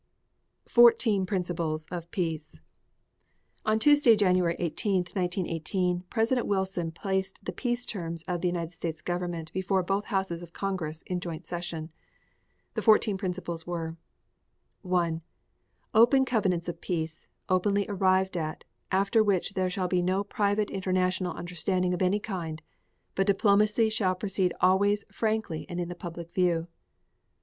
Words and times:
FOURTEEN 0.67 1.27
PRINCIPLES 1.27 1.85
OF 1.91 2.09
PEACE 2.09 2.59
On 3.67 3.77
Tuesday, 3.77 4.15
January 4.15 4.55
8, 4.57 4.73
1918, 4.83 6.05
President 6.09 6.47
Wilson 6.47 6.91
placed 6.91 7.45
the 7.45 7.51
peace 7.51 7.85
terms 7.85 8.23
of 8.23 8.41
the 8.41 8.47
United 8.47 8.73
States 8.73 9.03
Government 9.03 9.53
before 9.53 9.83
both 9.83 10.05
houses 10.05 10.41
of 10.41 10.53
Congress, 10.53 11.03
in 11.03 11.19
joint 11.19 11.45
session. 11.45 11.91
The 12.73 12.81
fourteen 12.81 13.15
principles 13.15 13.67
were: 13.67 13.95
1. 14.81 15.21
Open 15.93 16.25
covenants 16.25 16.67
of 16.67 16.81
peace, 16.81 17.27
openly 17.47 17.85
arrived 17.87 18.35
at, 18.35 18.63
after 18.91 19.23
which 19.23 19.53
there 19.53 19.69
shall 19.69 19.87
be 19.87 20.01
no 20.01 20.23
private 20.23 20.71
international 20.71 21.33
understanding 21.35 21.93
of 21.93 22.01
any 22.01 22.19
kind, 22.19 22.63
but 23.13 23.27
diplomacy 23.27 23.87
shall 23.91 24.15
proceed 24.15 24.51
always 24.61 25.05
frankly 25.11 25.67
and 25.69 25.79
in 25.79 25.89
the 25.89 25.93
public 25.93 26.33
view. 26.33 26.65